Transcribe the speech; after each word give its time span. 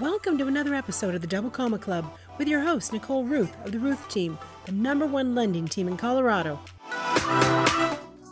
Welcome 0.00 0.38
to 0.38 0.46
another 0.46 0.74
episode 0.74 1.14
of 1.14 1.20
the 1.20 1.26
Double 1.26 1.50
Comma 1.50 1.76
Club 1.76 2.10
with 2.38 2.48
your 2.48 2.62
host, 2.62 2.90
Nicole 2.94 3.22
Rueth 3.22 3.52
of 3.66 3.72
the 3.72 3.76
Rueth 3.76 4.08
Team, 4.08 4.38
the 4.64 4.72
number 4.72 5.04
one 5.04 5.34
lending 5.34 5.68
team 5.68 5.88
in 5.88 5.98
Colorado. 5.98 6.56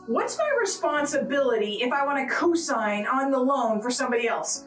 What's 0.06 0.38
my 0.38 0.50
responsibility 0.58 1.80
if 1.82 1.92
I 1.92 2.06
want 2.06 2.26
to 2.26 2.34
co 2.34 2.54
sign 2.54 3.06
on 3.06 3.30
the 3.30 3.38
loan 3.38 3.82
for 3.82 3.90
somebody 3.90 4.26
else? 4.26 4.64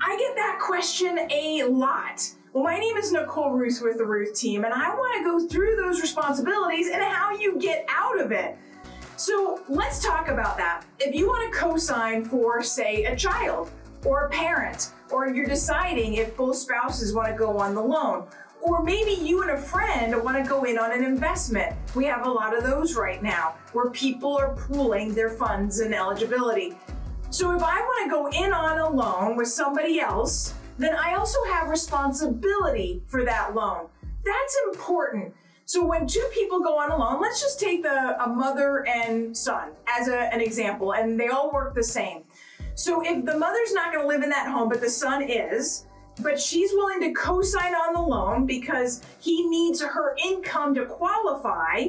I 0.00 0.16
get 0.16 0.36
that 0.36 0.60
question 0.64 1.18
a 1.28 1.64
lot. 1.64 2.24
Well, 2.52 2.62
my 2.62 2.78
name 2.78 2.96
is 2.96 3.10
Nicole 3.10 3.50
Rueth 3.50 3.82
with 3.82 3.98
the 3.98 4.04
Rueth 4.04 4.38
Team, 4.38 4.64
and 4.64 4.72
I 4.72 4.94
want 4.94 5.18
to 5.18 5.24
go 5.24 5.48
through 5.48 5.74
those 5.74 6.00
responsibilities 6.00 6.86
and 6.88 7.02
how 7.02 7.32
you 7.36 7.58
get 7.58 7.84
out 7.90 8.20
of 8.20 8.30
it. 8.30 8.56
So 9.16 9.64
let's 9.68 10.00
talk 10.00 10.28
about 10.28 10.56
that. 10.56 10.84
If 11.00 11.16
you 11.16 11.26
want 11.26 11.52
to 11.52 11.58
co 11.58 11.76
sign 11.76 12.24
for, 12.24 12.62
say, 12.62 13.06
a 13.06 13.16
child, 13.16 13.72
or 14.04 14.26
a 14.26 14.30
parent, 14.30 14.90
or 15.10 15.28
you're 15.28 15.46
deciding 15.46 16.14
if 16.14 16.36
both 16.36 16.56
spouses 16.56 17.12
want 17.12 17.28
to 17.28 17.34
go 17.34 17.58
on 17.58 17.74
the 17.74 17.82
loan, 17.82 18.26
or 18.60 18.82
maybe 18.82 19.12
you 19.12 19.42
and 19.42 19.50
a 19.50 19.58
friend 19.58 20.14
want 20.22 20.42
to 20.42 20.48
go 20.48 20.64
in 20.64 20.78
on 20.78 20.92
an 20.92 21.04
investment. 21.04 21.74
We 21.94 22.04
have 22.06 22.26
a 22.26 22.30
lot 22.30 22.56
of 22.56 22.64
those 22.64 22.94
right 22.94 23.22
now 23.22 23.56
where 23.72 23.90
people 23.90 24.36
are 24.36 24.54
pooling 24.54 25.14
their 25.14 25.30
funds 25.30 25.80
and 25.80 25.94
eligibility. 25.94 26.76
So 27.30 27.56
if 27.56 27.62
I 27.62 27.80
want 27.80 28.04
to 28.04 28.10
go 28.10 28.44
in 28.44 28.52
on 28.52 28.78
a 28.78 28.88
loan 28.88 29.36
with 29.36 29.48
somebody 29.48 30.00
else, 30.00 30.54
then 30.78 30.94
I 30.94 31.14
also 31.14 31.38
have 31.52 31.68
responsibility 31.68 33.02
for 33.06 33.24
that 33.24 33.54
loan. 33.54 33.88
That's 34.24 34.56
important. 34.72 35.34
So 35.64 35.84
when 35.86 36.06
two 36.06 36.28
people 36.34 36.60
go 36.60 36.78
on 36.78 36.90
a 36.90 36.96
loan, 36.96 37.20
let's 37.20 37.40
just 37.40 37.58
take 37.58 37.82
the 37.82 38.22
a 38.22 38.28
mother 38.28 38.86
and 38.86 39.36
son 39.36 39.70
as 39.88 40.08
a, 40.08 40.32
an 40.32 40.40
example, 40.40 40.92
and 40.92 41.18
they 41.18 41.28
all 41.28 41.50
work 41.50 41.74
the 41.74 41.84
same. 41.84 42.24
So 42.74 43.02
if 43.04 43.24
the 43.24 43.38
mother's 43.38 43.72
not 43.72 43.92
going 43.92 44.04
to 44.04 44.08
live 44.08 44.22
in 44.22 44.30
that 44.30 44.50
home, 44.50 44.68
but 44.68 44.80
the 44.80 44.90
son 44.90 45.22
is, 45.22 45.86
but 46.20 46.40
she's 46.40 46.72
willing 46.72 47.00
to 47.00 47.12
co-sign 47.12 47.74
on 47.74 47.94
the 47.94 48.00
loan 48.00 48.46
because 48.46 49.02
he 49.20 49.48
needs 49.48 49.82
her 49.82 50.16
income 50.24 50.74
to 50.74 50.86
qualify, 50.86 51.86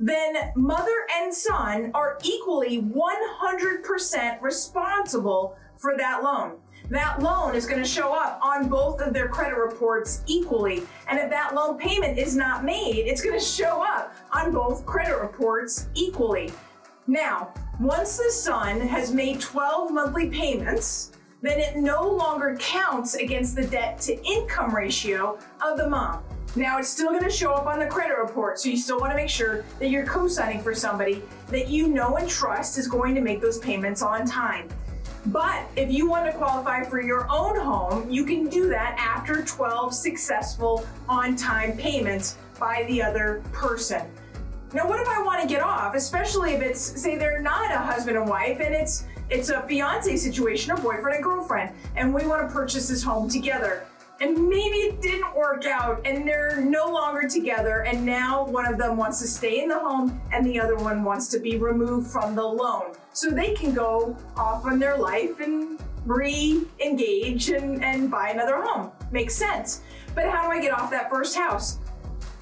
then 0.00 0.52
mother 0.54 1.06
and 1.16 1.34
son 1.34 1.90
are 1.94 2.18
equally 2.22 2.82
100% 2.82 4.42
responsible 4.42 5.56
for 5.76 5.96
that 5.96 6.22
loan. 6.22 6.58
That 6.90 7.20
loan 7.20 7.54
is 7.54 7.66
going 7.66 7.82
to 7.82 7.88
show 7.88 8.14
up 8.14 8.40
on 8.42 8.68
both 8.68 9.00
of 9.00 9.12
their 9.12 9.28
credit 9.28 9.56
reports 9.56 10.22
equally. 10.26 10.84
And 11.08 11.18
if 11.18 11.28
that 11.30 11.54
loan 11.54 11.78
payment 11.78 12.18
is 12.18 12.34
not 12.34 12.64
made, 12.64 13.06
it's 13.06 13.22
going 13.22 13.38
to 13.38 13.44
show 13.44 13.82
up 13.82 14.14
on 14.32 14.52
both 14.52 14.86
credit 14.86 15.18
reports 15.20 15.88
equally. 15.94 16.50
Now, 17.08 17.54
once 17.80 18.18
the 18.18 18.30
son 18.30 18.82
has 18.82 19.14
made 19.14 19.40
12 19.40 19.90
monthly 19.92 20.28
payments, 20.28 21.12
then 21.40 21.58
it 21.58 21.78
no 21.78 22.06
longer 22.06 22.54
counts 22.60 23.14
against 23.14 23.56
the 23.56 23.66
debt 23.66 23.98
to 24.02 24.22
income 24.26 24.74
ratio 24.74 25.38
of 25.64 25.78
the 25.78 25.88
mom. 25.88 26.22
Now 26.54 26.78
it's 26.78 26.90
still 26.90 27.08
going 27.08 27.24
to 27.24 27.30
show 27.30 27.54
up 27.54 27.66
on 27.66 27.78
the 27.78 27.86
credit 27.86 28.18
report, 28.18 28.60
so 28.60 28.68
you 28.68 28.76
still 28.76 29.00
want 29.00 29.12
to 29.12 29.16
make 29.16 29.30
sure 29.30 29.64
that 29.78 29.88
you're 29.88 30.04
co 30.04 30.28
signing 30.28 30.60
for 30.60 30.74
somebody 30.74 31.22
that 31.46 31.68
you 31.68 31.88
know 31.88 32.16
and 32.18 32.28
trust 32.28 32.76
is 32.76 32.86
going 32.86 33.14
to 33.14 33.22
make 33.22 33.40
those 33.40 33.58
payments 33.58 34.02
on 34.02 34.26
time. 34.26 34.68
But 35.26 35.64
if 35.76 35.90
you 35.90 36.10
want 36.10 36.26
to 36.26 36.32
qualify 36.32 36.84
for 36.84 37.00
your 37.00 37.26
own 37.30 37.58
home, 37.58 38.10
you 38.10 38.26
can 38.26 38.50
do 38.50 38.68
that 38.68 38.96
after 38.98 39.42
12 39.42 39.94
successful 39.94 40.86
on 41.08 41.36
time 41.36 41.74
payments 41.78 42.36
by 42.60 42.84
the 42.88 43.02
other 43.02 43.42
person. 43.52 44.02
Now, 44.74 44.86
what 44.86 45.00
if 45.00 45.08
I 45.08 45.22
want 45.22 45.40
to 45.40 45.48
get 45.48 45.62
off, 45.62 45.94
especially 45.94 46.52
if 46.52 46.60
it's 46.60 46.80
say 46.80 47.16
they're 47.16 47.40
not 47.40 47.72
a 47.72 47.78
husband 47.78 48.18
and 48.18 48.28
wife 48.28 48.60
and 48.60 48.74
it's 48.74 49.06
it's 49.30 49.48
a 49.50 49.62
fiance 49.62 50.14
situation, 50.16 50.72
or 50.72 50.76
boyfriend 50.76 51.16
and 51.16 51.24
girlfriend, 51.24 51.74
and 51.96 52.12
we 52.12 52.26
want 52.26 52.46
to 52.46 52.52
purchase 52.52 52.88
this 52.88 53.02
home 53.02 53.28
together. 53.28 53.86
And 54.20 54.48
maybe 54.48 54.76
it 54.78 55.00
didn't 55.00 55.34
work 55.36 55.64
out 55.64 56.04
and 56.04 56.26
they're 56.26 56.60
no 56.60 56.86
longer 56.86 57.28
together, 57.28 57.84
and 57.84 58.04
now 58.04 58.44
one 58.46 58.66
of 58.66 58.76
them 58.76 58.96
wants 58.96 59.20
to 59.20 59.26
stay 59.26 59.62
in 59.62 59.68
the 59.68 59.78
home 59.78 60.20
and 60.32 60.44
the 60.44 60.60
other 60.60 60.76
one 60.76 61.02
wants 61.02 61.28
to 61.28 61.38
be 61.38 61.56
removed 61.56 62.10
from 62.10 62.34
the 62.34 62.44
loan. 62.44 62.92
So 63.12 63.30
they 63.30 63.54
can 63.54 63.72
go 63.72 64.16
off 64.36 64.66
on 64.66 64.78
their 64.78 64.98
life 64.98 65.40
and 65.40 65.80
re 66.04 66.66
engage 66.84 67.50
and, 67.50 67.82
and 67.82 68.10
buy 68.10 68.30
another 68.30 68.60
home. 68.62 68.90
Makes 69.12 69.36
sense. 69.36 69.82
But 70.14 70.28
how 70.28 70.42
do 70.42 70.48
I 70.48 70.60
get 70.60 70.72
off 70.72 70.90
that 70.90 71.10
first 71.10 71.36
house? 71.36 71.78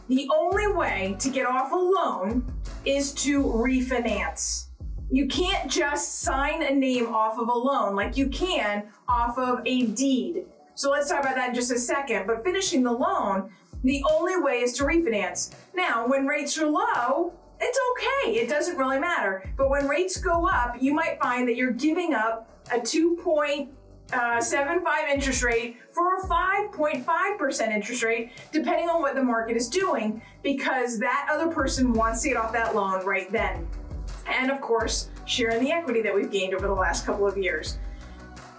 The 0.09 0.29
only 0.33 0.73
way 0.73 1.17
to 1.19 1.29
get 1.29 1.47
off 1.47 1.73
a 1.73 1.77
loan 1.77 2.45
is 2.85 3.13
to 3.15 3.43
refinance. 3.43 4.67
You 5.11 5.27
can't 5.27 5.71
just 5.71 6.21
sign 6.21 6.63
a 6.63 6.73
name 6.73 7.13
off 7.13 7.39
of 7.39 7.49
a 7.49 7.53
loan 7.53 7.97
like 7.97 8.17
you 8.17 8.29
can 8.29 8.85
off 9.09 9.37
of 9.39 9.61
a 9.67 9.87
deed. 9.87 10.47
So 10.75 10.91
let's 10.91 11.09
talk 11.09 11.21
about 11.21 11.35
that 11.37 11.49
in 11.51 11.55
just 11.55 11.73
a 11.73 11.79
second. 11.79 12.27
But 12.27 12.45
finishing 12.45 12.83
the 12.83 12.93
loan, 12.93 13.51
the 13.83 14.05
only 14.11 14.37
way 14.37 14.61
is 14.61 14.75
to 14.75 14.85
refinance. 14.85 15.55
Now, 15.75 16.07
when 16.07 16.27
rates 16.27 16.57
are 16.59 16.67
low, 16.67 17.33
it's 17.61 17.79
okay. 17.93 18.37
It 18.37 18.49
doesn't 18.49 18.77
really 18.77 18.99
matter. 18.99 19.49
But 19.57 19.71
when 19.71 19.89
rates 19.89 20.19
go 20.19 20.47
up, 20.47 20.77
you 20.81 20.95
might 20.95 21.19
find 21.21 21.49
that 21.49 21.57
you're 21.57 21.73
giving 21.73 22.15
up 22.15 22.49
a 22.73 22.79
2.75 22.79 23.69
uh, 24.13 24.41
interest 25.13 25.43
rate 25.43 25.79
for 25.91 26.17
a 26.17 26.27
5.5% 26.27 27.69
interest 27.75 28.03
rate, 28.03 28.33
depending 28.53 28.89
on 28.89 29.01
what 29.01 29.15
the 29.15 29.23
market 29.23 29.57
is 29.57 29.69
doing, 29.69 30.21
because 30.43 30.99
that 30.99 31.29
other 31.31 31.49
person 31.49 31.93
wants 31.93 32.23
to 32.23 32.29
get 32.29 32.37
off 32.37 32.53
that 32.53 32.75
loan 32.75 33.05
right 33.05 33.31
then. 33.33 33.67
And 34.27 34.51
of 34.51 34.61
course, 34.61 35.11
sharing 35.25 35.63
the 35.63 35.73
equity 35.73 36.03
that 36.03 36.15
we've 36.15 36.31
gained 36.31 36.55
over 36.55 36.67
the 36.67 36.75
last 36.75 37.07
couple 37.07 37.27
of 37.27 37.37
years. 37.37 37.79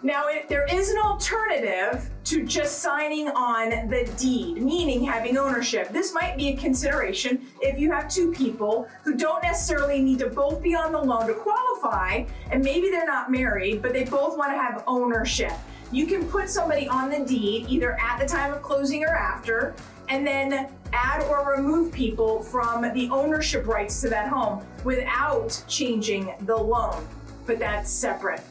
Now, 0.04 0.28
it, 0.28 0.48
there 0.48 0.66
is 0.72 0.90
an 0.90 0.98
alternative 1.00 2.10
to 2.28 2.44
just 2.44 2.80
signing 2.80 3.30
on 3.30 3.70
the 3.90 4.04
deed, 4.18 4.62
meaning 4.62 5.02
having 5.02 5.38
ownership. 5.38 5.90
This 5.94 6.14
might 6.14 6.36
be 6.36 6.50
a 6.50 6.58
consideration 6.58 7.48
if 7.62 7.80
you 7.80 7.90
have 7.92 8.10
two 8.10 8.34
people 8.34 8.90
who 9.04 9.16
don't 9.16 9.42
necessarily 9.42 10.02
need 10.02 10.20
to 10.20 10.28
both 10.28 10.62
be 10.62 10.76
on 10.76 10.92
the 10.92 11.02
loan 11.02 11.28
to 11.28 11.34
qualify, 11.34 12.26
and 12.52 12.62
maybe 12.62 12.90
they're 12.90 13.06
not 13.06 13.32
married, 13.32 13.82
but 13.82 13.94
they 13.94 14.04
both 14.04 14.38
want 14.38 14.52
to 14.52 14.58
have 14.58 14.84
ownership. 14.88 15.54
You 15.90 16.06
can 16.06 16.28
put 16.28 16.50
somebody 16.50 16.90
on 16.90 17.10
the 17.10 17.20
deed 17.20 17.68
either 17.70 17.98
at 17.98 18.20
the 18.20 18.26
time 18.26 18.52
of 18.54 18.62
closing 18.62 19.06
or 19.06 19.16
after, 19.16 19.74
and 20.10 20.28
then 20.28 20.70
add 20.92 21.24
or 21.30 21.56
remove 21.56 21.94
people 21.94 22.44
from 22.44 22.82
the 22.94 23.10
ownership 23.10 23.68
rights 23.68 24.02
to 24.02 24.10
that 24.10 24.28
home 24.28 24.66
without 24.84 25.64
changing 25.70 26.34
the 26.42 26.56
loan. 26.56 27.08
But 27.46 27.60
that's 27.60 27.90
separate. 27.90 28.42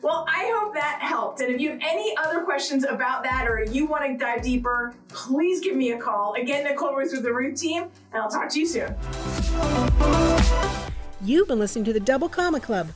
Well, 0.00 0.24
I 0.28 0.52
hope 0.56 0.74
that 0.74 1.00
helped. 1.00 1.40
And 1.40 1.52
if 1.52 1.60
you 1.60 1.70
have 1.70 1.80
any 1.82 2.16
other 2.16 2.42
questions 2.42 2.84
about 2.84 3.24
that 3.24 3.48
or 3.48 3.64
you 3.64 3.86
want 3.86 4.04
to 4.04 4.16
dive 4.16 4.42
deeper, 4.42 4.94
please 5.08 5.60
give 5.60 5.74
me 5.76 5.92
a 5.92 5.98
call. 5.98 6.34
Again, 6.34 6.64
Nicole 6.64 6.92
Rueth 6.92 7.12
with 7.12 7.22
the 7.22 7.30
Rueth 7.30 7.58
team, 7.60 7.84
and 8.12 8.22
I'll 8.22 8.30
talk 8.30 8.48
to 8.50 8.60
you 8.60 8.66
soon. 8.66 8.94
You've 11.20 11.48
been 11.48 11.58
listening 11.58 11.84
to 11.86 11.92
the 11.92 12.00
Double 12.00 12.28
Comma 12.28 12.60
Club. 12.60 12.90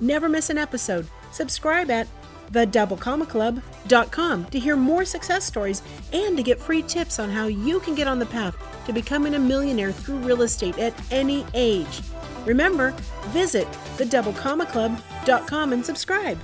Never 0.00 0.28
miss 0.28 0.50
an 0.50 0.58
episode. 0.58 1.06
Subscribe 1.30 1.90
at 1.90 2.08
thedoublecommaclub.com 2.50 4.44
to 4.46 4.58
hear 4.58 4.76
more 4.76 5.04
success 5.04 5.44
stories 5.44 5.82
and 6.12 6.36
to 6.36 6.42
get 6.42 6.58
free 6.58 6.82
tips 6.82 7.18
on 7.18 7.30
how 7.30 7.46
you 7.46 7.78
can 7.80 7.94
get 7.94 8.08
on 8.08 8.18
the 8.18 8.26
path 8.26 8.56
to 8.86 8.92
becoming 8.92 9.34
a 9.34 9.38
millionaire 9.38 9.92
through 9.92 10.18
real 10.18 10.42
estate 10.42 10.78
at 10.78 10.94
any 11.12 11.46
age. 11.54 12.00
Remember, 12.46 12.92
visit 13.28 13.68
thedoublecommaclub.com 13.96 15.72
and 15.72 15.84
subscribe. 15.84 16.38